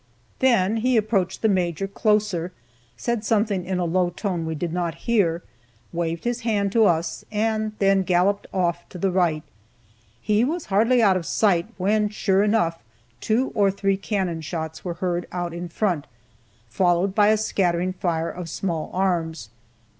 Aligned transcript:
Then 0.39 0.77
he 0.77 0.97
approached 0.97 1.43
the 1.43 1.47
Major 1.47 1.87
closer, 1.87 2.51
said 2.97 3.23
something 3.23 3.63
in 3.65 3.77
a 3.77 3.85
low 3.85 4.09
tone 4.09 4.47
we 4.47 4.55
did 4.55 4.73
not 4.73 4.95
hear, 5.05 5.43
waved 5.93 6.23
his 6.23 6.39
hand 6.39 6.71
to 6.71 6.85
us, 6.85 7.23
and 7.31 7.73
then 7.77 8.01
galloped 8.01 8.47
off 8.51 8.89
to 8.89 8.97
the 8.97 9.11
right. 9.11 9.43
He 10.19 10.43
was 10.43 10.65
hardly 10.73 11.03
out 11.03 11.17
of 11.17 11.27
sight, 11.27 11.67
when 11.77 12.09
sure 12.09 12.41
enough, 12.41 12.79
two 13.19 13.51
or 13.53 13.69
three 13.69 13.95
cannon 13.95 14.41
shots 14.41 14.83
were 14.83 14.95
heard 14.95 15.27
out 15.31 15.53
in 15.53 15.69
front, 15.69 16.07
followed 16.67 17.13
by 17.13 17.27
a 17.27 17.37
scattering 17.37 17.93
fire 17.93 18.31
of 18.31 18.49
small 18.49 18.89
arms. 18.95 19.51